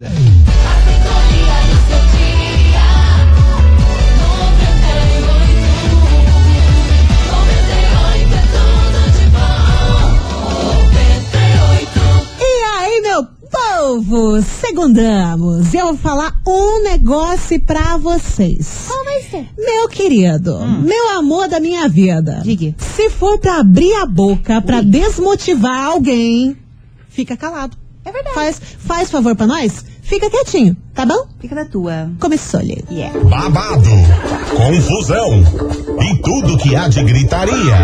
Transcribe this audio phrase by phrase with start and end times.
[0.00, 0.04] E
[12.78, 15.74] aí, meu povo, segundamos.
[15.74, 18.84] Eu vou falar um negócio pra vocês.
[18.86, 19.48] Qual vai ser?
[19.58, 22.40] Meu querido, meu amor da minha vida.
[22.44, 22.72] Diga.
[22.78, 26.56] Se for pra abrir a boca pra desmotivar alguém,
[27.08, 27.87] fica calado.
[28.08, 28.34] É verdade.
[28.34, 29.84] Faz, faz favor pra nós?
[30.00, 31.26] Fica quietinho, tá bom?
[31.38, 32.10] Fica da tua.
[32.18, 32.82] Começou-lhe.
[32.90, 33.18] Yeah.
[33.24, 33.90] babado,
[34.56, 35.44] confusão
[36.00, 37.76] e tudo que há de gritaria.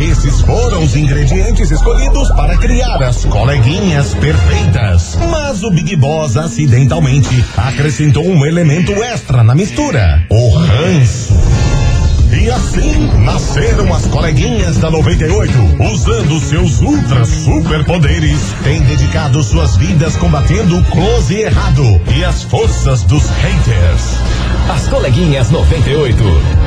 [0.00, 5.16] Esses foram os ingredientes escolhidos para criar as coleguinhas perfeitas.
[5.28, 11.33] Mas o Big Boss acidentalmente acrescentou um elemento extra na mistura: o ranço.
[12.34, 15.52] E assim nasceram as coleguinhas da 98,
[15.92, 22.42] usando seus ultra superpoderes, têm dedicado suas vidas combatendo o close e errado e as
[22.42, 24.18] forças dos haters.
[24.68, 26.16] As coleguinhas 98.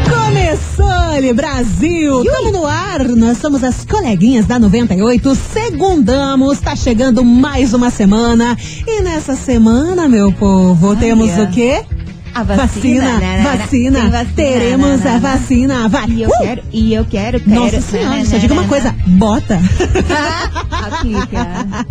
[0.09, 2.23] Começou-lhe, Brasil!
[2.23, 8.57] Tamo no ar, nós somos as coleguinhas da 98, segundamos, tá chegando mais uma semana.
[8.87, 11.83] E nessa semana, meu povo, temos o quê?
[12.37, 12.67] A vacina.
[12.67, 13.57] Vacina, né, né, né.
[13.57, 14.27] vacina.
[14.35, 15.87] Teremos a vacina.
[15.89, 16.07] Vai.
[16.09, 16.37] E eu Uh!
[16.43, 17.55] quero, e eu quero, quero.
[17.55, 19.59] Nossa senhora, só diga uma coisa, bota.
[20.71, 21.85] Aplica.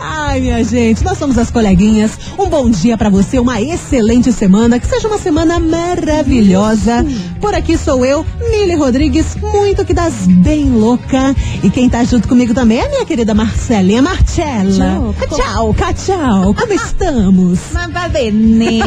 [0.00, 2.12] Ai, minha gente, nós somos as coleguinhas.
[2.38, 7.04] Um bom dia pra você, uma excelente semana, que seja uma semana maravilhosa.
[7.40, 11.34] Por aqui sou eu, Mili Rodrigues, muito que das bem louca.
[11.62, 15.14] E quem tá junto comigo também é a minha querida Marcelinha Marcella.
[15.28, 15.74] Tchau.
[15.74, 16.54] Tchau, tchau.
[16.54, 17.58] Como estamos?
[17.72, 18.80] Ma va bene.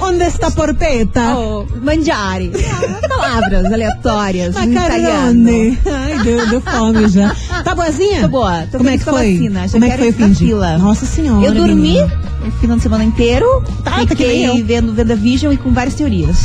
[0.00, 1.36] Onde está a porpeta?
[1.36, 2.50] Oh, mangiare.
[3.08, 4.54] Palavras aleatórias.
[4.54, 5.78] Macarone.
[5.86, 7.34] Ai, deu, deu fome já.
[7.64, 8.22] Tá boazinha?
[8.22, 8.66] Tô boa.
[8.70, 9.32] Tô Como é que foi?
[9.34, 9.68] vacina.
[9.68, 10.54] Já Como é que foi o fim de?
[10.54, 11.46] Nossa senhora.
[11.46, 12.22] Eu dormi menina.
[12.46, 13.46] O final de semana inteiro.
[13.84, 14.64] Tá, tá fiquei eu.
[14.64, 16.36] vendo WandaVision e com várias teorias.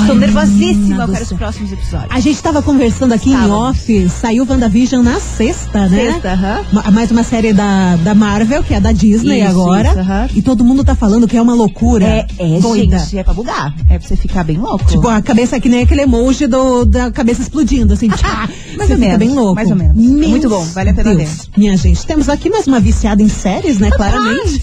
[0.00, 2.10] Estou nervosíssima para os próximos episódios.
[2.10, 3.54] A gente tava conversando aqui em Tava.
[3.54, 6.12] off, saiu WandaVision na sexta, né?
[6.12, 6.60] Sexta, aham.
[6.72, 9.88] Ma- Mais uma série da, da Marvel, que é da Disney Isso, agora.
[9.90, 10.28] isso, aham.
[10.34, 12.04] E todo mundo tá falando que é uma loucura.
[12.06, 12.98] É, é, doida.
[12.98, 13.74] gente, é pra bugar.
[13.88, 14.84] É pra você ficar bem louco.
[14.86, 18.88] Tipo, a cabeça é que nem aquele emoji do, da cabeça explodindo, assim, tchá, Mais
[18.88, 19.54] você ou fica menos, bem louco.
[19.54, 19.96] mais ou menos.
[19.96, 21.50] É Meu muito bom, vale a pena Deus.
[21.56, 24.62] Minha gente, temos aqui mais uma viciada em séries, né, claramente.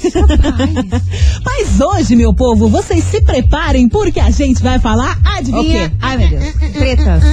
[1.45, 5.89] Mas hoje, meu povo, vocês se preparem, porque a gente vai falar, adivinha?
[5.89, 5.95] quê?
[6.01, 6.53] Ai, meu Deus.
[6.73, 7.23] Tretas.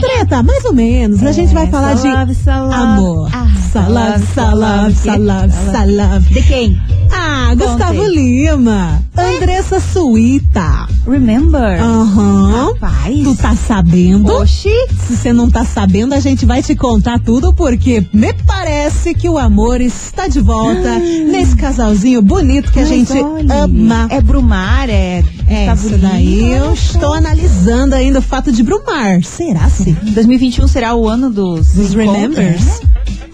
[0.00, 1.22] Treta, mais ou menos.
[1.22, 3.28] A gente vai É, falar de amor.
[3.32, 6.34] Ah, salave, salave, salave, salave.
[6.34, 6.80] De quem?
[7.12, 8.02] Ah, Gustavo.
[8.06, 9.02] Lima.
[9.16, 10.86] Andressa Suíta.
[11.06, 11.80] Remember?
[11.82, 12.72] Aham.
[12.72, 13.22] Rapaz.
[13.22, 14.32] Tu tá sabendo?
[14.32, 14.70] Oxi.
[15.06, 19.28] Se você não tá sabendo, a gente vai te contar tudo, porque me parece que
[19.28, 24.06] o amor está de volta nesse casalzinho bonito que a Mas gente olha, ama.
[24.10, 25.22] É Brumar, é.
[25.46, 29.22] É, tá isso bonito, daí eu estou analisando ainda o fato de Brumar.
[29.22, 29.96] Será sim?
[30.02, 32.64] 2021 será o ano dos, Dos Remembers?
[32.64, 32.72] né?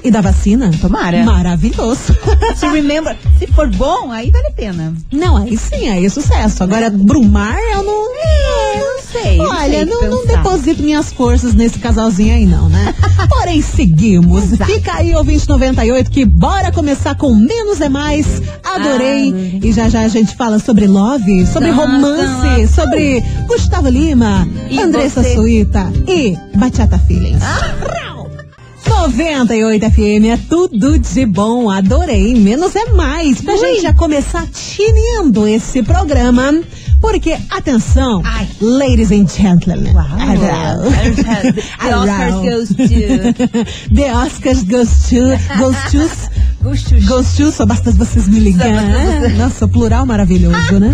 [0.05, 0.71] E da vacina?
[0.81, 1.25] Tomara.
[1.25, 2.15] Maravilhoso.
[2.55, 4.95] Se Remember, se for bom, aí vale a pena.
[5.11, 6.63] Não, aí sim, aí é sucesso.
[6.63, 8.16] Agora, Brumar, eu não.
[9.23, 9.41] Sei.
[9.41, 12.95] Olha, não, não deposito minhas forças nesse casalzinho aí, não, né?
[13.29, 14.53] Porém, seguimos.
[14.53, 14.71] Exato.
[14.71, 18.27] Fica aí, ouvinte 98, que bora começar com Menos é Mais.
[18.65, 19.29] Adorei.
[19.29, 19.61] Adorei.
[19.63, 22.83] E já já a gente fala sobre love, sobre Nossa, romance, nossa.
[22.83, 25.35] sobre Gustavo Lima, E Andressa você?
[25.35, 27.43] Suíta e Bachata Feelings.
[28.89, 32.35] 98 FM é tudo de bom, adorei.
[32.35, 33.41] Menos é mais.
[33.41, 33.59] Pra Ui.
[33.61, 36.53] gente já começar tinindo esse programa.
[37.01, 38.49] Porque, atenção, Ai.
[38.61, 39.95] ladies and gentlemen.
[39.95, 40.91] Hello.
[41.81, 42.85] The Oscars goes to.
[43.95, 45.37] The Oscars goes to.
[45.59, 46.09] Goes to.
[47.37, 49.37] To, só basta vocês me ligarem.
[49.37, 50.93] Nossa, plural maravilhoso, né?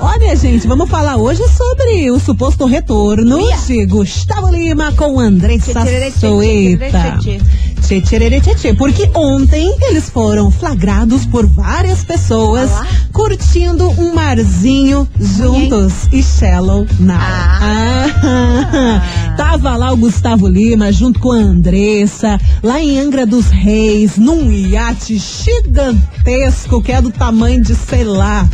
[0.00, 5.84] Ó, minha gente, vamos falar hoje sobre o suposto retorno de Gustavo Lima com Andressa
[5.84, 7.38] Tchê,
[7.98, 8.74] tchê, tchê, tchê, tchê.
[8.74, 12.86] Porque ontem eles foram flagrados por várias pessoas Olá.
[13.12, 17.16] curtindo um marzinho juntos e shallow now.
[17.18, 18.06] Ah.
[18.22, 19.34] Ah.
[19.36, 24.52] Tava lá o Gustavo Lima junto com a Andressa, lá em Angra dos Reis, num
[24.52, 28.46] iate gigantesco que é do tamanho de, sei lá,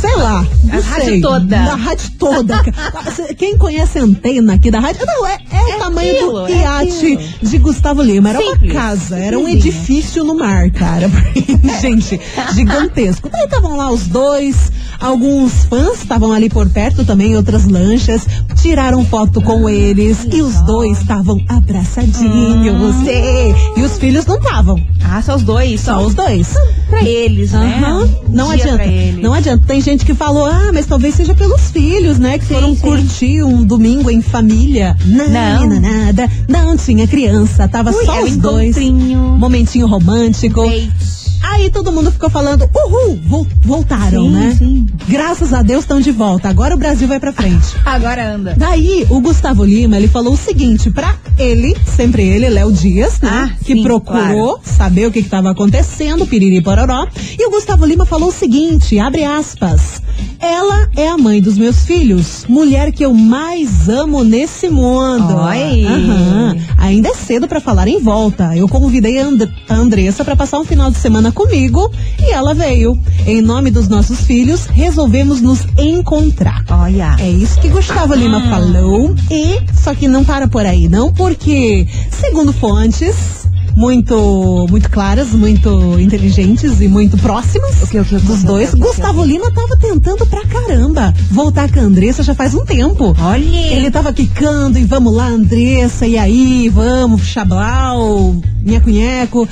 [0.00, 0.46] sei lá.
[0.70, 1.46] A não rádio sei, toda.
[1.46, 2.64] Da rádio toda.
[3.36, 6.62] Quem conhece a antena aqui da rádio, não, é, é, o tamanho aquilo, do é
[6.62, 7.22] iate aquilo.
[7.42, 8.30] de Gustavo Lima.
[8.30, 11.10] Era Simples, uma casa, era um edifício no mar, cara.
[11.80, 12.20] Gente,
[12.54, 13.28] gigantesco.
[13.30, 18.26] Daí estavam lá os dois, alguns fãs estavam ali por perto também, outras lanchas.
[18.60, 22.96] tiraram foto com eles e os dois estavam abraçadinhos.
[22.96, 23.54] Sim.
[23.76, 24.82] E os filhos não estavam.
[25.04, 25.80] Ah, só os dois?
[25.80, 26.54] Só os dois.
[26.88, 27.80] Pra eles, né?
[27.82, 28.08] Aham.
[28.28, 28.84] Não Dia adianta.
[29.20, 29.64] Não adianta.
[29.66, 32.38] Tem gente que falou, ah, mas talvez seja pelos filhos, né?
[32.38, 32.80] Que Sim, foram sim.
[32.80, 34.96] curtir um domingo em família.
[35.04, 35.60] Não, Não.
[35.66, 36.30] menina, nada.
[36.48, 37.66] Não tinha criança.
[37.66, 38.76] Tava Ui, só era os um dois.
[38.76, 40.64] Momentinho romântico.
[40.64, 41.25] Date.
[41.48, 44.54] Aí todo mundo ficou falando, uhul, vol- voltaram, Sim, né?
[44.58, 44.86] sim.
[45.08, 46.48] Graças a Deus estão de volta.
[46.48, 47.76] Agora o Brasil vai pra frente.
[47.84, 48.54] Agora anda.
[48.56, 53.30] Daí, o Gustavo Lima, ele falou o seguinte pra ele, sempre ele, Léo Dias, né?
[53.32, 57.06] Ah, que sim, procurou saber o que estava acontecendo, piriri pororó.
[57.38, 60.02] E o Gustavo Lima falou o seguinte, abre aspas.
[60.40, 65.34] Ela é a mãe dos meus filhos, mulher que eu mais amo nesse mundo.
[65.36, 65.84] Oi.
[65.84, 66.56] Aham.
[66.78, 68.54] Ainda é cedo pra falar em volta.
[68.56, 69.38] Eu convidei a, And
[69.68, 72.98] a Andressa pra passar um final de semana comigo e ela veio.
[73.26, 76.64] Em nome dos nossos filhos, resolvemos nos encontrar.
[76.70, 77.14] Olha.
[77.20, 78.50] É isso que Gustavo Lima Ah.
[78.50, 79.14] falou.
[79.30, 86.00] E só que não para por aí, não, porque segundo fontes muito muito claras, muito
[86.00, 87.76] inteligentes e muito próximas
[88.22, 89.22] dos dois, Gustavo?
[89.22, 93.14] Lima tava tentando pra caramba voltar com a Andressa já faz um tempo.
[93.20, 93.74] Olha.
[93.74, 99.46] Ele tava quicando e vamos lá, Andressa, e aí, vamos, Chablau, nheco-nheco.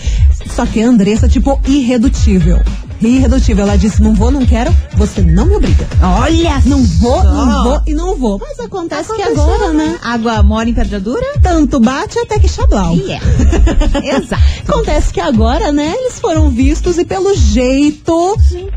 [0.54, 2.60] Só que a Andressa, tipo, irredutível.
[3.00, 3.64] Irredutível.
[3.64, 5.86] Ela disse, não vou, não quero, você não me obriga.
[6.02, 6.62] Olha.
[6.64, 7.32] Não vou, só.
[7.32, 8.38] não vou e não vou.
[8.38, 9.98] Mas acontece que agora, né?
[10.02, 11.24] Água mora em pedra dura?
[11.42, 12.94] Tanto bate até que Chablau.
[12.96, 13.20] E é.
[14.16, 14.42] Exato.
[14.66, 18.36] Acontece que agora, né, eles foram vistos e pelo jeito,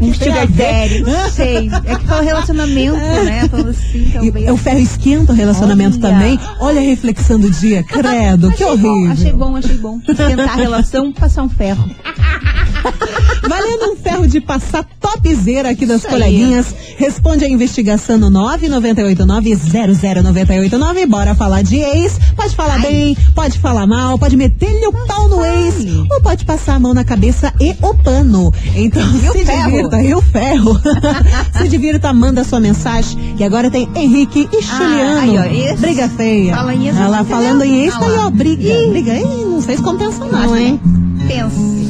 [0.00, 1.68] um sugar daddy, não sei.
[1.84, 3.48] É que fala relacionamento, né?
[3.50, 4.50] Falando assim, E talvez.
[4.50, 6.08] o ferro esquenta o relacionamento Olha.
[6.14, 6.40] também.
[6.58, 7.82] Olha a reflexão do dia.
[7.82, 9.12] Credo, que Achei bom, horrível.
[9.12, 10.00] achei bom, achei bom.
[10.00, 11.84] Tentar a relação, passar um ferro.
[13.48, 16.12] Valendo um ferro de passar topzera aqui das Isso aí.
[16.12, 16.74] coleguinhas.
[16.96, 21.06] Responde a investigação no 998900989.
[21.06, 22.18] Bora falar de ex.
[22.36, 22.80] Pode falar Ai.
[22.82, 25.74] bem, pode falar mal, pode meter-lhe o pau no ex.
[25.74, 26.06] fale.
[26.10, 28.52] Ou pode passar a mão na cabeça e o pano.
[28.76, 29.70] Então E o se ferro.
[29.70, 30.02] divirta.
[30.02, 30.80] E o ferro.
[31.56, 33.34] se divirta, manda sua mensagem.
[33.36, 35.20] Que agora tem Henrique e Juliano.
[35.20, 36.54] aí, ó, esse- briga feia.
[36.56, 38.60] Fala em ex, Ela falando em ex, Ah tá aí, ó, briga.
[38.90, 39.14] Briga.
[39.14, 40.80] Ih, não sei se compensa não, hein?
[41.26, 41.80] Pense.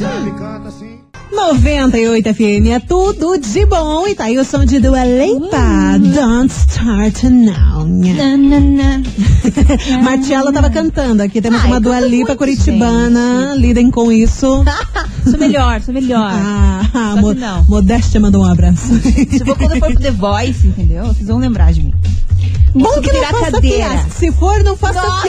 [1.49, 4.07] 98 FM é tudo de bom.
[4.07, 5.97] E tá aí o som de Dua Lipa.
[6.13, 7.83] Don't start now.
[7.87, 9.01] Na, na, na.
[10.03, 11.41] Marcela tava cantando aqui.
[11.41, 13.55] Temos Ai, uma Dua Lipa curitibana.
[13.55, 14.63] Lidem com isso.
[15.29, 16.31] Sou melhor, sou melhor.
[16.31, 17.63] Ah, ah, mo- não.
[17.65, 18.87] Modéstia mandou um abraço.
[19.01, 21.05] Se for quando for pro The Voice, entendeu?
[21.07, 21.93] Vocês vão lembrar de mim.
[22.73, 24.09] Bom que não faça fiasco.
[24.17, 25.27] Se for, não faça Nossa.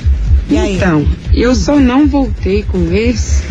[0.49, 0.75] E aí?
[0.75, 3.41] Então, eu só não voltei com o ex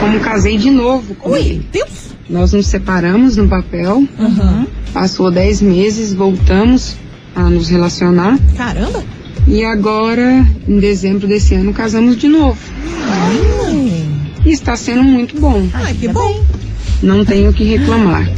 [0.00, 1.66] como casei de novo com Ui, ele.
[1.72, 2.08] Deus.
[2.28, 4.66] Nós nos separamos no papel, Uhum.
[4.92, 6.96] passou 10 meses, voltamos
[7.34, 9.02] a nos relacionar Caramba.
[9.46, 12.58] e agora, em dezembro desse ano, casamos de novo.
[14.44, 16.42] E está sendo muito bom, Ai, que bom.
[17.02, 18.30] não tenho o que reclamar.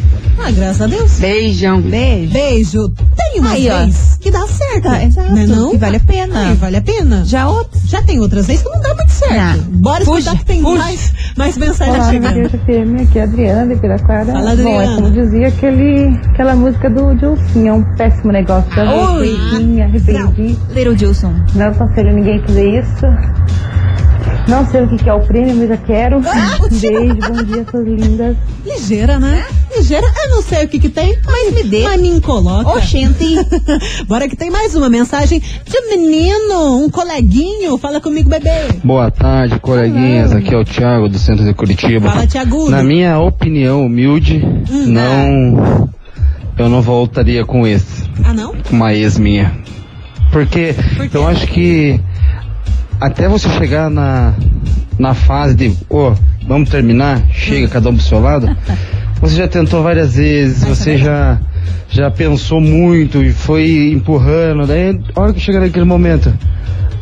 [0.42, 1.12] Ah, graças a Deus.
[1.18, 1.82] Beijão.
[1.82, 2.32] Beijo.
[2.32, 2.88] Beijo.
[3.14, 3.84] Tem uma Aí, ó.
[3.84, 4.84] vez que dá certo.
[4.84, 5.32] Tá, exato.
[5.34, 5.70] Né não?
[5.72, 6.48] Que vale a pena.
[6.48, 7.24] Aí vale a pena.
[7.26, 7.78] Já outro.
[7.86, 8.94] Já tem outras vezes que não dá
[9.32, 9.70] certo.
[9.70, 9.80] Não.
[9.80, 10.78] Bora Fuge, escutar que tem fuge.
[10.78, 12.36] mais, mais mensagem Olá, chegando.
[12.42, 14.26] Matheus FM, aqui é a Adriana de Piraquara.
[14.26, 14.94] Fala, Bom, é Adriana.
[14.96, 18.70] como dizia aquele, aquela música do Dilcinho, é um péssimo negócio.
[18.74, 19.38] Já Oi.
[19.62, 20.58] me arrependi.
[20.74, 21.32] Little Dilson.
[21.54, 23.06] Não aconselho ninguém a fazer isso.
[24.48, 26.20] Não sei o que é o prêmio, mas já quero.
[26.20, 28.36] Beijo, bom dia, suas lindas.
[28.64, 29.44] Ligeira, né?
[29.80, 31.82] Ligeira, eu não sei o que que tem, mas me dê.
[31.84, 32.70] Mas me coloca.
[32.78, 33.34] Oxente.
[34.06, 37.78] Bora que tem mais uma mensagem de um menino, um coleguinho.
[37.78, 38.50] Fala comigo, bebê.
[38.84, 40.32] Boa tarde, coleguinhas.
[40.32, 42.10] Aqui é o Thiago do centro de Curitiba.
[42.10, 42.68] Fala, Thiago.
[42.70, 45.88] Na minha opinião humilde, Hum, não.
[46.58, 48.52] Eu não voltaria com esse, Ah, não?
[48.54, 49.50] com uma ex minha.
[50.30, 51.98] Porque Por eu acho que
[53.00, 54.34] até você chegar na,
[54.98, 56.12] na fase de, ô,
[56.46, 58.46] vamos terminar, chega cada um pro seu lado,
[59.20, 61.38] você já tentou várias vezes, você já,
[61.88, 66.32] já pensou muito e foi empurrando, daí a hora que chega naquele momento,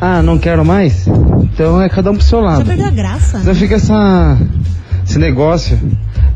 [0.01, 1.07] ah, não quero mais,
[1.43, 2.65] então é cada um pro seu lado.
[2.65, 3.39] perdeu a graça.
[3.39, 4.37] Então fica essa,
[5.05, 5.79] esse negócio.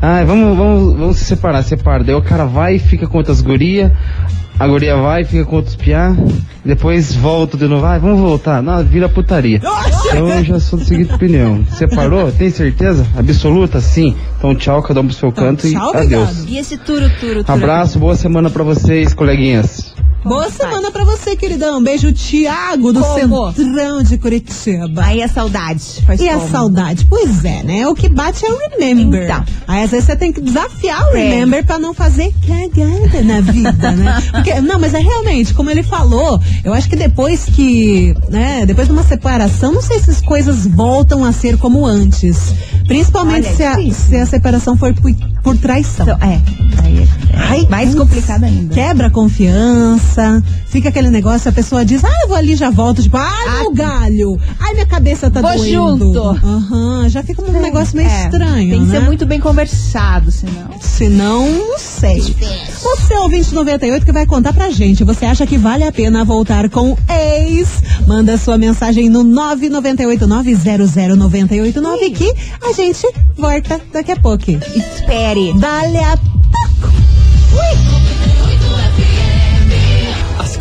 [0.01, 2.03] Ah, vamos, vamos, vamos se separar, separa.
[2.03, 3.89] Daí o cara vai e fica com outras gurias.
[4.59, 6.15] A guria vai fica com outros piá.
[6.63, 7.85] Depois volta de novo.
[7.85, 8.61] Ah, vamos voltar.
[8.61, 9.59] Não, vira putaria.
[10.05, 11.65] Então eu já sou da seguinte opinião.
[11.71, 12.31] Separou?
[12.31, 13.05] Tem certeza?
[13.17, 13.81] Absoluta?
[13.81, 14.15] Sim.
[14.37, 16.29] Então tchau, cada um pro seu canto tchau, e adeus.
[16.29, 16.49] obrigado.
[16.49, 17.45] E esse turo, turo, turo.
[17.47, 19.92] Abraço, boa semana pra vocês, coleguinhas.
[20.23, 21.83] Boa semana pra você, queridão.
[21.83, 23.51] Beijo, Tiago, do Como?
[23.53, 25.03] Centrão de Curitiba.
[25.03, 26.01] Aí a saudade.
[26.05, 26.49] Faz E a como?
[26.51, 27.05] saudade?
[27.09, 27.87] Pois é, né?
[27.87, 29.25] O que bate é o remember.
[29.25, 29.43] Então.
[29.67, 31.23] Aí às vezes você tem que desafiar o É.
[31.29, 34.21] remember pra não fazer cagada na vida, né?
[34.31, 38.87] Porque, não, mas é realmente, como ele falou, eu acho que depois que, né, depois
[38.87, 42.37] de uma separação, não sei se as coisas voltam a ser como antes.
[42.87, 45.11] Principalmente Olha, se, a, se a separação for por,
[45.43, 46.05] por traição.
[46.05, 46.39] Então, é.
[46.83, 48.73] Aí é, é Ai, mais putz, complicado ainda.
[48.73, 50.12] Quebra a confiança,
[50.67, 53.61] fica aquele negócio, a pessoa diz, ah, eu vou ali e já volto, tipo, ai,
[53.61, 56.13] meu galho, ai, minha cabeça tá Vou doendo.
[56.13, 56.19] junto.
[56.45, 58.99] Aham, já fica um negócio meio É, estranho, Tem que né?
[58.99, 60.69] ser muito bem conversado, senão.
[60.81, 62.19] Se não, sei.
[62.21, 65.03] Você é o 2098 que vai contar pra gente.
[65.03, 67.67] Você acha que vale a pena voltar com ex?
[68.07, 74.51] Manda sua mensagem no 998900989 que a gente volta daqui a pouco.
[74.51, 75.53] Espere.
[75.57, 76.17] Dale a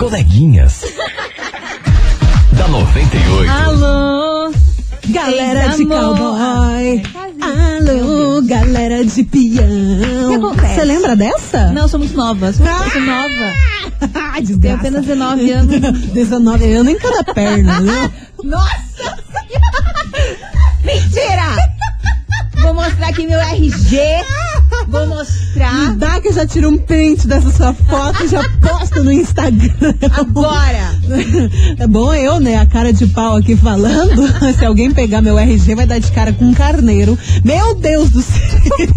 [0.03, 0.83] coleguinhas.
[2.53, 3.51] da 98.
[3.51, 4.53] Alô?
[5.11, 7.03] galera de cowboy.
[7.41, 10.35] Alô, galera de O que peão.
[10.35, 10.75] acontece?
[10.75, 11.73] Você lembra dessa?
[11.73, 12.53] Não, sou muito nova.
[12.53, 13.53] Sou muito nova.
[14.15, 14.77] Ai, Tenho desgraça.
[14.79, 15.81] apenas 19 anos.
[16.13, 18.11] 19 anos em cada perna, né?
[18.43, 19.17] Nossa!
[20.85, 21.57] Mentira!
[22.61, 23.99] Vou mostrar aqui meu RG.
[24.93, 29.03] Vou mostrar Dá que eu já tiro um print dessa sua foto e já posto
[29.03, 29.95] no Instagram.
[30.13, 30.93] agora.
[31.79, 32.57] É bom eu, né?
[32.59, 34.23] A cara de pau aqui falando.
[34.59, 37.19] Se alguém pegar meu RG, vai dar de cara com um carneiro.
[37.45, 38.43] Meu Deus do céu.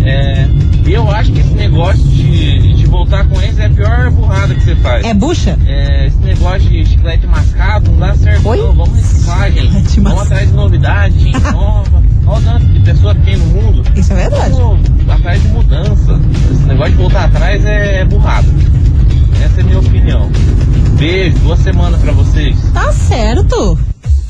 [0.05, 0.47] É,
[0.87, 4.63] eu acho que esse negócio de, de voltar com eles é a pior burrada que
[4.63, 5.05] você faz.
[5.05, 5.59] É bucha?
[5.67, 8.59] É, esse negócio de chiclete mascado não dá certo Oi?
[8.59, 8.73] não.
[8.75, 10.01] Vamos reciclar, gente.
[10.01, 12.03] Vamos atrás de novidade, gente nova.
[12.27, 13.83] Olha o tanto de pessoa tem no mundo.
[13.95, 14.53] Isso é verdade.
[14.55, 16.21] Vamos atrás de mudança.
[16.51, 18.49] Esse negócio de voltar atrás é burrado.
[19.45, 20.31] Essa é a minha opinião.
[20.99, 22.57] Beijo, boa semana pra vocês.
[22.73, 23.79] Tá certo.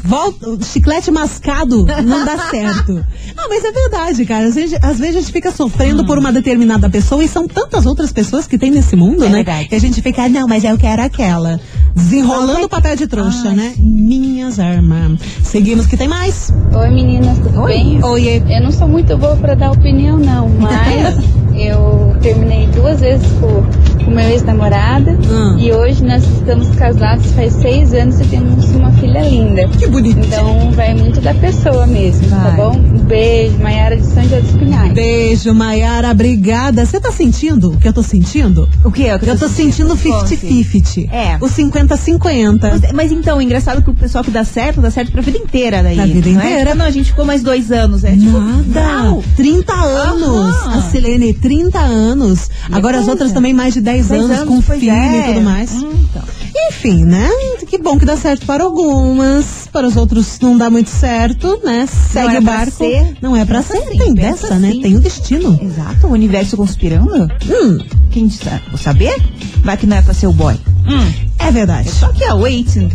[0.07, 3.05] Volta, chiclete mascado não dá certo.
[3.37, 4.47] Ah, mas é verdade, cara.
[4.47, 7.87] Às vezes, às vezes a gente fica sofrendo por uma determinada pessoa e são tantas
[7.87, 9.35] outras pessoas que tem nesse mundo, É né?
[9.37, 9.69] verdade.
[9.69, 11.59] Que a gente fica, "Ah, não, mas eu quero aquela.
[11.95, 13.75] Desenrolando o papel de trouxa, Ah, né?
[13.79, 15.19] Minhas armas.
[15.43, 16.53] Seguimos que tem mais.
[16.75, 18.03] Oi meninas, tudo bem?
[18.05, 18.43] Oiê.
[18.49, 21.17] Eu não sou muito boa pra dar opinião não, mas
[21.55, 23.65] eu terminei duas vezes com
[24.07, 25.59] com meu ex-namorado Hum.
[25.59, 29.67] e hoje nós estamos casados faz seis anos e temos uma filha linda.
[29.69, 30.19] Que bonito.
[30.21, 32.57] Então vai muito da pessoa mesmo, tá Vai.
[32.57, 32.77] bom?
[32.77, 34.93] Um beijo, Maiara de São José dos Pinhais.
[34.95, 36.87] Beijo, Maiara, obrigada.
[36.87, 38.69] Você tá sentindo o que eu tô sentindo?
[38.85, 39.07] O que?
[39.09, 41.09] é que Eu tô sentindo 50-50.
[41.13, 41.37] É.
[41.41, 42.59] O 50-50.
[42.63, 45.21] Mas, mas então, o engraçado é que o pessoal que dá certo, dá certo pra
[45.23, 45.97] vida inteira daí.
[45.97, 46.45] Pra vida não é?
[46.47, 46.65] inteira.
[46.71, 48.05] Tipo, não, a gente ficou mais dois anos.
[48.05, 49.03] É tipo, Nada.
[49.11, 49.25] uau.
[49.37, 50.55] 30 anos.
[50.55, 50.79] Aham.
[50.79, 52.51] A Silene, 30 anos.
[52.71, 55.19] Agora as outras também mais de 10, Dez anos, com pois filho é.
[55.21, 55.73] e tudo mais.
[55.73, 56.23] Hum, então.
[56.69, 57.29] Enfim, né?
[57.69, 59.69] Que bom que dá certo para algumas.
[59.73, 61.87] Para os outros não dá muito certo, né?
[61.87, 62.77] Segue era o pra barco.
[62.77, 63.17] ser.
[63.21, 63.81] Não é pra ser.
[63.83, 64.69] Tem pensa dessa, né?
[64.71, 64.81] assim.
[64.83, 65.59] Tem o destino.
[65.63, 67.29] Exato, o universo conspirando.
[67.49, 67.79] Hum,
[68.11, 68.63] Quem sabe?
[68.69, 69.15] Vou saber?
[69.63, 70.55] Vai que não é pra ser o boy.
[70.89, 71.89] Hum, é verdade.
[71.89, 72.91] é só que a waiting.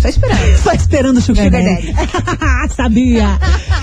[0.00, 0.58] Só esperando.
[0.62, 1.94] Só esperando o Sugar, Sugar Daddy.
[2.74, 3.38] Sabia.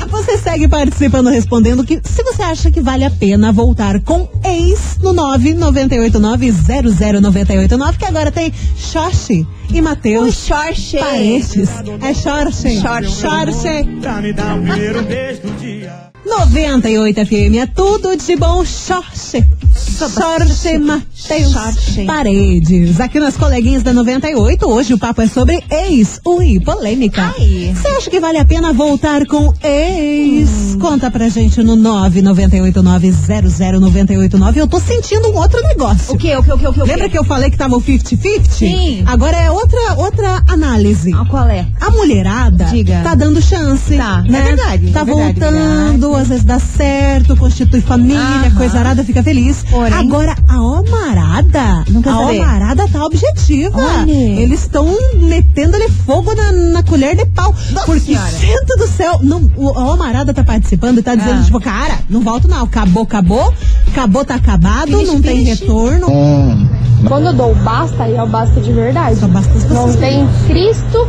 [0.10, 4.98] Você segue participando, respondendo que se você acha que vale a pena voltar com ex
[5.02, 10.98] no 998900989, que agora tem Xoxi e O Matheus Xorche.
[10.98, 11.70] Paredes.
[12.02, 12.14] É.
[12.14, 12.82] Xorxe.
[12.82, 13.84] Xorxe.
[14.02, 16.04] Pra me dar o primeiro beijo do dia.
[16.26, 18.64] 98 FM é tudo de bom.
[18.64, 19.44] Xorxe.
[19.76, 21.54] Xorxe Matheus.
[22.06, 23.00] Paredes.
[23.00, 27.34] Aqui nas coleguinhas da 98, hoje o papo é sobre ex, ui, polêmica.
[27.38, 30.50] Você acha que vale a pena voltar com ex?
[30.50, 30.80] Hum.
[30.80, 34.58] Conta pra gente no 998900989.
[34.58, 36.14] Eu tô sentindo um outro negócio.
[36.14, 36.36] O que?
[36.36, 36.52] O que?
[36.52, 36.68] O que?
[36.68, 36.82] O que?
[36.82, 36.92] o quê?
[36.92, 38.50] Lembra que eu falei que tava o 50-50?
[38.50, 39.04] Sim.
[39.06, 40.43] Agora é outra, outra
[40.74, 41.14] análise.
[41.14, 41.66] Ah, qual é?
[41.80, 43.02] A mulherada Diga.
[43.04, 43.96] tá dando chance.
[43.96, 44.42] Tá, é né?
[44.42, 46.22] verdade, Tá é verdade, voltando, verdade.
[46.22, 48.56] às vezes dá certo, constitui família, Aham.
[48.56, 49.64] coisa arada, fica feliz.
[49.70, 52.40] Porém- Agora, a Omarada, Não quer a saber.
[52.42, 53.78] Omarada tá objetiva.
[53.80, 54.12] Olha.
[54.12, 57.54] Eles estão metendo-lhe fogo na, na colher de pau.
[57.72, 58.32] Nossa porque, Senhora.
[58.32, 61.44] santo do céu, não, o, a Omarada tá participando e tá dizendo, Ah.
[61.44, 63.54] tipo, cara, não volto não, acabou, acabou,
[63.88, 66.08] acabou, tá acabado, Finish, não tem retorno.
[67.08, 69.18] Quando eu dou o basta, aí é o basta de verdade.
[69.18, 71.08] Só basta as Não tem Cristo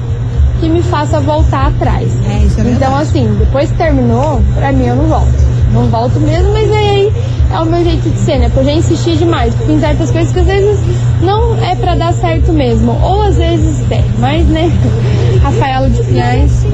[0.60, 2.10] que me faça voltar atrás.
[2.26, 2.76] É, isso é verdade.
[2.76, 5.54] Então, assim, depois que terminou, pra mim eu não volto.
[5.72, 7.12] Não volto mesmo, mas aí
[7.52, 8.48] é o meu jeito de ser, né?
[8.48, 9.54] Porque eu já insisti demais.
[9.54, 10.80] Porque tem certas coisas que às vezes
[11.20, 12.92] não é pra dar certo mesmo.
[13.02, 14.04] Ou às vezes tem.
[14.18, 14.70] Mas, né?
[15.42, 16.64] Rafaela de Pinhais.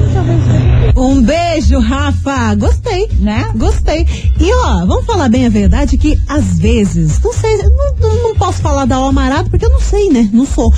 [0.95, 2.55] Um beijo, Rafa.
[2.55, 3.07] Gostei.
[3.19, 3.45] Né?
[3.55, 4.05] Gostei.
[4.39, 8.35] E ó, vamos falar bem a verdade que às vezes, não sei, não, não, não
[8.35, 10.29] posso falar da Almarado porque eu não sei, né?
[10.33, 10.73] Não sou.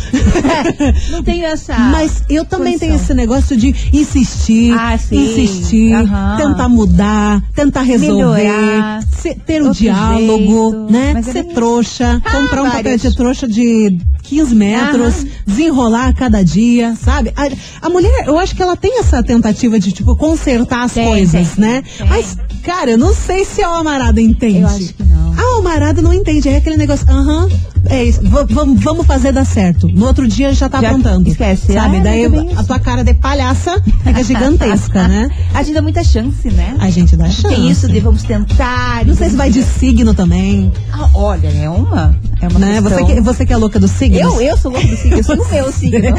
[1.11, 1.77] Não tenho essa.
[1.77, 3.13] Mas eu também tenho condição.
[3.13, 6.37] esse negócio de insistir, Ah, insistir, Aham.
[6.37, 9.03] tentar mudar, tentar resolver, Melhorar.
[9.19, 10.91] se- ter um diálogo, jeito.
[10.91, 11.11] né?
[11.13, 13.01] Mas é Ser trouxa, comprar um papel vários.
[13.01, 15.27] de trouxa de 15 metros, Aham.
[15.45, 17.33] desenrolar a cada dia, sabe?
[17.35, 21.05] A, a mulher, eu acho que ela tem essa tentativa de, tipo, consertar as Tem,
[21.07, 21.83] coisas, tem, né?
[21.97, 22.07] tem.
[22.07, 24.59] Mas, cara, eu não sei se a Almarada entende.
[24.59, 25.22] Eu acho que não.
[25.53, 26.49] A Almarada não entende.
[26.49, 27.47] É aquele negócio, aham,
[27.85, 29.87] é isso, vamos- fazer dar certo.
[29.87, 31.29] No outro dia já tá Já aprontando.
[31.29, 31.73] esquece.
[31.73, 31.97] Sabe?
[31.97, 35.29] Ah, Daí a tua cara de palhaça fica gigantesca, né?
[35.53, 36.75] A gente dá muita chance, né?
[36.79, 37.47] A gente dá chance.
[37.55, 39.05] Tem isso de vamos tentar.
[39.05, 42.17] Não sei se vai de signo também, Ah, olha, é uma.
[42.43, 42.81] É uma né?
[42.81, 43.15] Você questão.
[43.15, 44.21] que, você que é louca dos signos.
[44.33, 45.99] Eu, eu sou louco do signo, eu sou do meu signo.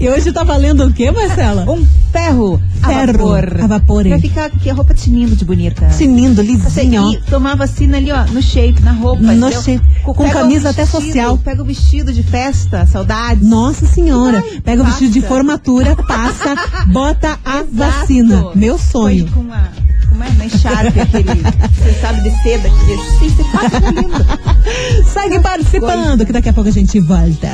[0.00, 1.64] E hoje tá valendo o quê, Marcela?
[1.70, 3.60] Um ferro, Ferro a vapor.
[3.62, 4.04] a vapor.
[4.20, 5.88] Ficar aqui a roupa tinindo de bonita.
[5.96, 9.22] Tinindo, lisinho, e tomar vacina ali, ó, no shape, na roupa.
[9.22, 11.38] No shape, com o camisa até vestido, social.
[11.38, 13.46] Pega o vestido de festa, saudades.
[13.46, 15.34] Nossa senhora, Vai, pega o vestido de passa.
[15.34, 16.54] formatura, passa,
[16.86, 17.68] bota a Exato.
[17.74, 18.44] vacina.
[18.54, 19.26] Meu sonho.
[19.28, 19.68] Põe com a,
[20.18, 23.04] como é, na encharpe aquele, você sabe, de seda, que deixa.
[23.18, 25.08] Sim, você passa tá lindo.
[25.08, 27.48] Segue participando, que daqui a pouco a gente volta.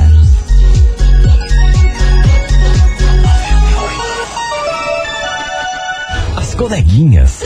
[6.37, 7.41] As coleguinhas.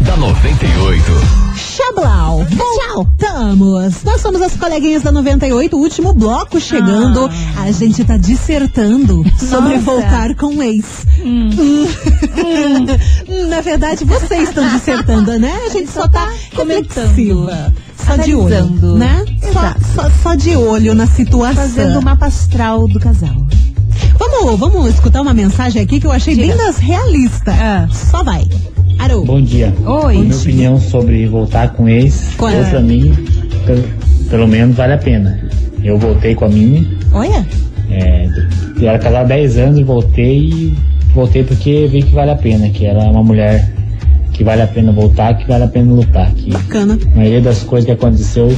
[0.00, 1.44] da 98.
[1.56, 2.46] Chablau,
[2.94, 4.02] voltamos.
[4.04, 7.28] Nós somos as coleguinhas da 98, o último bloco chegando.
[7.60, 9.78] A gente tá dissertando sobre Ah.
[9.78, 9.80] Nossa.
[9.80, 11.06] voltar com o ex.
[11.24, 11.50] Hum.
[13.48, 15.52] Na verdade, vocês estão dissertando, né?
[15.66, 17.14] A gente só tá comentando.
[17.96, 19.24] Só de olho, né?
[19.52, 21.54] Só, só, só de olho na situação.
[21.62, 23.34] Fazendo o mapa astral do casal.
[24.18, 26.48] Vamos, vamos escutar uma mensagem aqui que eu achei Diga.
[26.48, 27.54] bem das realistas.
[27.58, 27.88] Ah.
[27.90, 28.44] Só vai.
[28.98, 29.24] Arô.
[29.24, 29.74] Bom dia.
[29.86, 30.18] Oi.
[30.18, 32.60] Minha opinião sobre voltar com ex, Qual é?
[32.60, 33.14] eu, pra mim,
[33.66, 33.84] pelo,
[34.28, 35.48] pelo menos vale a pena.
[35.82, 37.46] Eu voltei com a minha, Olha.
[37.90, 38.26] é,
[38.80, 40.78] eu era casado há 10 anos e voltei e
[41.14, 43.72] voltei porque vi que vale a pena, que ela é uma mulher
[44.32, 46.32] que vale a pena voltar, que vale a pena lutar.
[46.34, 46.98] Que Bacana.
[47.12, 48.50] a maioria das coisas que aconteceu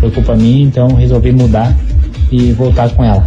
[0.00, 1.74] foi culpa minha, então resolvi mudar
[2.30, 3.26] e voltar com ela.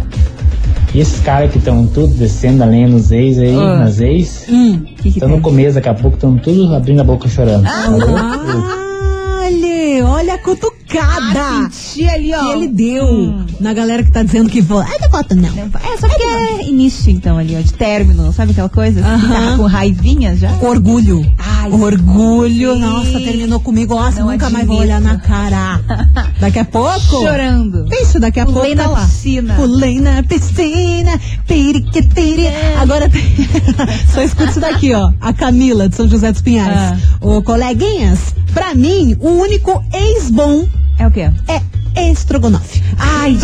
[0.94, 3.76] E esses caras que estão tudo descendo a lenha nos ex aí, Ah.
[3.80, 4.80] nas ex, Hum.
[4.96, 7.66] Que que estão no começo, daqui a pouco estão tudo abrindo a boca chorando.
[7.66, 8.14] Falou?
[9.40, 12.40] Olha, olha a cutucada Ah, senti ali, ó.
[12.40, 13.46] que ele deu Hum.
[13.60, 14.88] na galera que tá dizendo que vota.
[14.90, 15.48] Ai, não vota não.
[15.48, 19.00] É, só porque é início, então, ali, ó, de término, sabe aquela coisa?
[19.00, 19.50] Assim, Aham.
[19.52, 20.50] tá com raivinha já?
[20.60, 21.24] Orgulho.
[21.38, 22.74] Ai, Orgulho.
[22.74, 22.80] sim.
[22.80, 23.94] Nossa, terminou comigo.
[23.94, 25.14] Nossa, Não nunca mais vou olhar admito.
[25.16, 25.80] na cara.
[26.40, 26.98] Daqui a pouco.
[27.00, 27.86] Chorando.
[27.88, 29.06] Vixe, daqui a Pulei pouco tá na lá.
[29.06, 29.54] piscina.
[29.54, 31.20] Pulei na piscina.
[31.46, 32.46] Piriquitiri.
[32.80, 33.22] Agora tem...
[34.12, 35.10] só escuta isso daqui, ó.
[35.20, 36.76] A Camila de São José dos Pinhais.
[36.76, 36.96] Ah.
[37.20, 40.66] Ô, coleguinhas, pra mim, o único ex-bom
[40.98, 41.30] É o quê?
[41.98, 42.82] é estrogonofe.
[42.98, 43.38] Ai,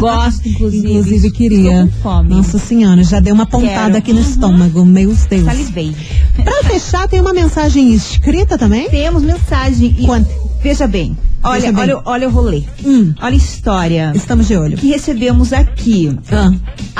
[0.00, 0.88] gosto, inclusive.
[0.92, 1.82] Inclusive queria.
[1.84, 2.34] Estou com fome.
[2.36, 3.96] Nossa senhora, já deu uma pontada Quero.
[3.98, 4.26] aqui no Uhum.
[4.30, 4.84] estômago.
[4.86, 5.44] Meu Deus.
[5.44, 5.94] Salivei.
[6.42, 8.88] Pra fechar, tem uma mensagem escrita também?
[8.88, 9.94] Temos mensagem.
[9.98, 10.30] E Quanto?
[10.62, 11.16] Veja bem.
[11.42, 11.82] Olha, Veja bem.
[11.82, 12.62] olha, olha o rolê.
[12.84, 14.76] Hum, Olha a história estamos de olho.
[14.78, 16.18] que recebemos aqui.
[16.32, 16.50] Ah,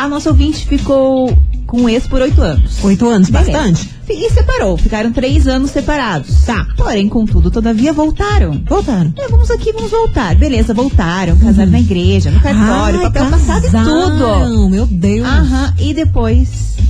[0.05, 1.37] A nossa ouvinte ficou
[1.69, 2.83] com o ex por oito anos.
[2.83, 3.53] oito anos, Beleza.
[3.53, 3.91] bastante.
[4.11, 4.79] E separou.
[4.79, 6.45] Ficaram três anos separados.
[6.47, 6.67] Tá.
[6.79, 8.59] Porém, contudo, todavia voltaram.
[8.67, 9.13] Voltaram.
[9.19, 10.35] É, vamos aqui, vamos voltar.
[10.35, 11.37] Beleza, voltaram.
[11.37, 14.71] Casaram na igreja, no cartório, Ai, papel passado e tudo.
[14.71, 15.27] Meu Deus.
[15.29, 15.75] Aham.
[15.79, 16.49] E depois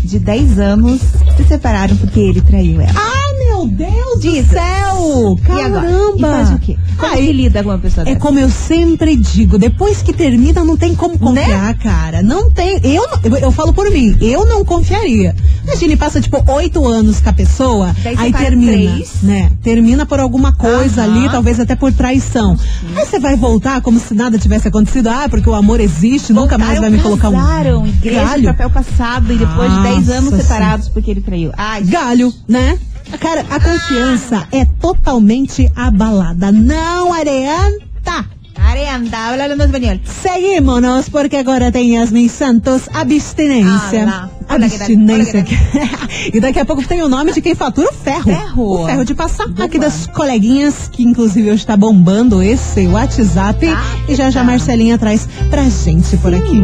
[0.09, 1.01] de 10 anos,
[1.37, 2.93] se separaram porque ele traiu ela.
[2.95, 4.47] Ai, meu Deus do Diz.
[4.49, 5.37] céu.
[5.49, 5.87] E agora?
[5.87, 6.29] E Caramba.
[6.29, 6.77] faz o quê?
[6.97, 8.19] Como Aí- lida com uma pessoa É dessa?
[8.21, 12.23] como eu sempre digo, depois que termina não tem como confiar, cara.
[12.23, 12.81] Não tem.
[12.83, 15.35] Eu, eu, eu falo por mim, eu não confiaria.
[15.69, 19.23] Imagina, passa tipo oito anos com a pessoa, Daí aí termina, três.
[19.23, 19.53] né?
[19.63, 21.15] Termina por alguma coisa Aham.
[21.21, 22.59] ali, talvez até por traição.
[22.97, 26.57] Aí você vai voltar como se nada tivesse acontecido, ah, porque o amor existe, nunca
[26.57, 28.45] mais vai me colocar um casaram, igreja, galho.
[28.47, 31.53] papel passado e depois de 10 anos Nossa separados porque ele traiu.
[31.57, 32.79] Ai, galho, né?
[33.21, 36.51] Cara, a confiança é totalmente abalada.
[36.53, 38.27] Não adianta.
[38.63, 39.99] Arenda, habla no espanhol.
[40.05, 44.07] Seguímonos, porque agora tem Yasmin Santos, abstinência.
[44.09, 44.29] Ah.
[44.51, 45.45] Olha que abstinência.
[45.45, 48.25] tal, e daqui a pouco tem o nome de quem fatura o ferro.
[48.25, 48.83] Ferro.
[48.83, 53.67] O ferro de passar aqui das coleguinhas, que inclusive hoje tá bombando esse WhatsApp.
[53.67, 54.47] Tá, e já já tá.
[54.47, 56.61] Marcelinha traz pra gente por aqui.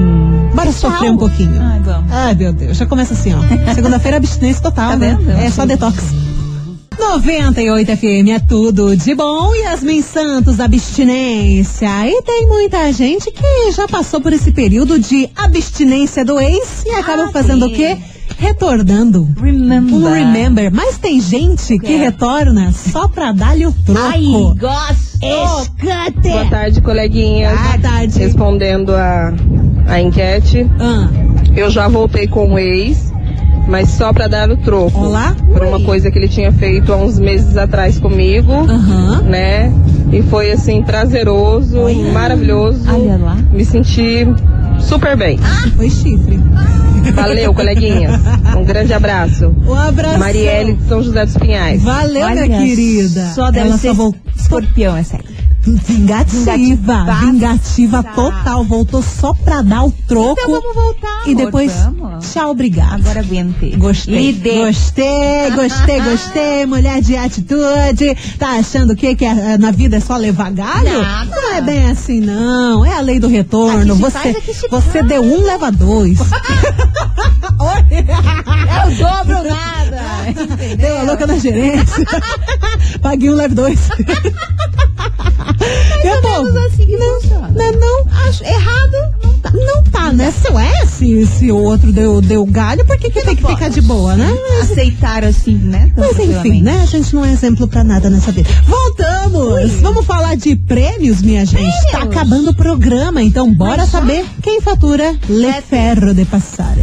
[0.54, 1.61] Bora sofrer um pouquinho.
[1.61, 2.11] Ai, vamos.
[2.11, 3.74] Ai, meu Deus, já começa assim, ó.
[3.74, 5.16] Segunda-feira, abstinência total, Tá né?
[5.20, 5.30] vendo?
[5.38, 6.02] É só detox.
[7.11, 9.55] 98 FM é tudo de bom.
[9.55, 11.87] Yasmin Santos, abstinência.
[12.09, 16.90] E tem muita gente que já passou por esse período de abstinência do ex e
[16.90, 17.73] acaba Ah, fazendo sim.
[17.73, 17.97] o quê?
[18.38, 19.29] Retornando.
[19.40, 19.95] Remember.
[19.95, 20.73] Um remember.
[20.73, 21.97] Mas tem gente que É.
[21.99, 24.01] retorna só pra dar-lhe o troco.
[24.01, 24.23] Ai,
[24.59, 25.19] gosto.
[26.23, 27.61] Boa tarde, coleguinhas.
[27.61, 28.19] Boa tarde.
[28.19, 29.33] Respondendo a,
[29.87, 31.09] a enquete, Ah,
[31.55, 33.12] eu já voltei com o ex,
[33.66, 34.98] mas só pra dar o troco.
[35.00, 35.35] Olá.
[35.53, 39.22] Por uma coisa que ele tinha feito há uns meses atrás comigo, Aham.
[39.22, 39.72] né?
[40.12, 42.12] E foi assim, prazeroso, Olha.
[42.12, 42.81] maravilhoso.
[42.88, 43.37] Olha lá.
[43.53, 44.27] Me senti
[44.81, 45.38] super bem.
[45.77, 46.38] Foi chifre.
[47.14, 48.20] Valeu, coleguinhas.
[48.57, 49.55] Um grande abraço.
[49.66, 50.18] Um abraço.
[50.18, 51.83] Marielle de São José dos Pinhais.
[51.83, 53.27] Valeu, Olha, minha querida.
[53.35, 55.34] Só deve Ela ser só escorpião essa aí.
[55.66, 57.27] Vingativa, Vingativaça.
[57.27, 58.64] vingativa total.
[58.64, 60.38] Voltou só pra dar o troco.
[60.40, 62.33] Então vamos voltar, E amor, depois, vamos.
[62.33, 62.94] tchau, obrigado.
[63.00, 63.70] Agora aguente.
[63.77, 64.14] Gostei.
[64.33, 64.50] Lide.
[64.59, 66.66] Gostei, gostei, gostei.
[66.66, 68.14] Mulher de atitude.
[68.38, 69.14] Tá achando o quê?
[69.14, 71.00] Que a- na vida é só levar galho?
[71.03, 71.31] Nada.
[71.35, 72.85] Não é bem assim, não.
[72.85, 73.94] É a lei do retorno.
[73.96, 74.37] Você, faz,
[74.70, 76.18] você deu um, leva dois.
[77.94, 80.03] É o dobro nada.
[80.77, 82.05] Deu a louca na gerência.
[83.00, 83.79] Paguei um, leve dois.
[86.05, 87.48] Meu povo, menos assim que funciona.
[87.48, 89.50] não, não, Acho errado, não tá.
[89.53, 90.31] não tá, né?
[90.33, 93.68] Se é, se, se o outro deu, deu galho, por que, que tem que ficar
[93.68, 94.31] de boa, né?
[94.62, 95.92] Aceitar assim, né?
[95.96, 96.81] Mas enfim, né?
[96.83, 98.48] A gente não é exemplo pra nada nessa vida.
[98.66, 99.72] Voltamos!
[99.81, 101.90] Vamos falar de prêmios, minha gente.
[101.90, 106.73] Tá acabando o programa, então bora saber quem fatura Le Ferro de Passare.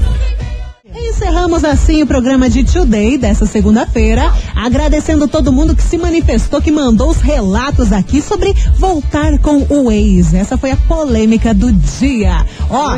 [1.22, 6.72] Encerramos assim o programa de Today dessa segunda-feira, agradecendo todo mundo que se manifestou, que
[6.72, 10.34] mandou os relatos aqui sobre voltar com o ex.
[10.34, 12.44] Essa foi a polêmica do dia.
[12.68, 12.96] Ó,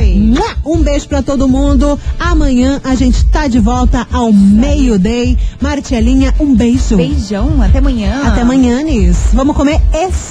[0.65, 1.99] um beijo pra todo mundo.
[2.17, 5.37] Amanhã a gente tá de volta ao meio-day.
[5.59, 6.95] Martelinha, um beijo.
[6.95, 8.21] Beijão, até amanhã.
[8.23, 9.17] Até amanhã, Nis.
[9.33, 9.81] Vamos comer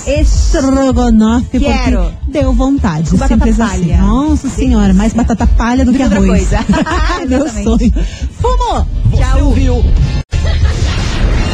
[0.06, 2.10] estrogonofe Quero.
[2.32, 3.10] Deu vontade.
[3.10, 3.94] Com batata Simples palha.
[3.94, 4.06] assim.
[4.06, 6.30] Nossa senhora, mais batata palha do que outra arroz.
[6.48, 6.58] coisa.
[7.28, 7.92] Meu sonho.
[8.40, 8.86] Fumo!
[9.10, 9.84] Você ouviu?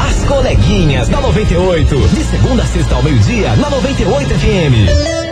[0.09, 1.97] As coleguinhas da 98.
[2.09, 5.28] De segunda a sexta ao meio-dia, na 98 FM.